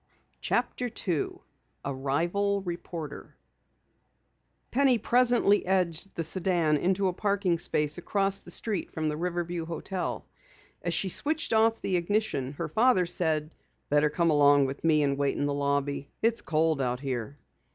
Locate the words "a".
1.85-1.93, 7.05-7.13